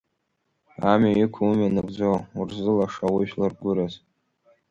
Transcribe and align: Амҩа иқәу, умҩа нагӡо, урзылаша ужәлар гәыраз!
Амҩа 0.91 1.13
иқәу, 1.23 1.41
умҩа 1.45 1.73
нагӡо, 1.75 2.11
урзылаша 2.39 3.07
ужәлар 3.15 3.51
гәыраз! 3.59 3.93